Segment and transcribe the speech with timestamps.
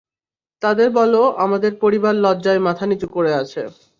[0.61, 3.61] তাদের বলো আমাদের পরিবার লজ্জায় মাথা নিচু করে আছে!